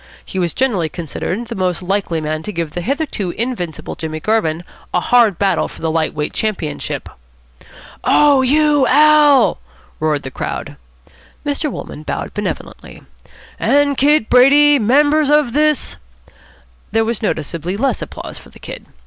He 0.25 0.39
was 0.39 0.55
generally 0.55 0.89
considered 0.89 1.45
the 1.45 1.53
most 1.53 1.83
likely 1.83 2.19
man 2.21 2.41
to 2.41 2.51
give 2.51 2.71
the 2.71 2.81
hitherto 2.81 3.29
invincible 3.37 3.93
Jimmy 3.95 4.19
Garvin 4.19 4.63
a 4.95 4.99
hard 4.99 5.37
battle 5.37 5.67
for 5.67 5.79
the 5.83 5.91
light 5.91 6.15
weight 6.15 6.33
championship. 6.33 7.07
"Oh, 8.03 8.41
you 8.41 8.87
Al.!" 8.87 9.59
roared 9.99 10.23
the 10.23 10.31
crowd. 10.31 10.75
Mr. 11.45 11.71
Wolmann 11.71 12.01
bowed 12.03 12.33
benevolently." 12.33 13.03
and 13.59 13.95
Kid 13.95 14.27
Brady, 14.27 14.79
members 14.79 15.29
of 15.29 15.53
this" 15.53 15.97
There 16.91 17.05
was 17.05 17.21
noticeably 17.21 17.77
less 17.77 18.01
applause 18.01 18.39
for 18.39 18.49
the 18.49 18.57
Kid. 18.57 18.87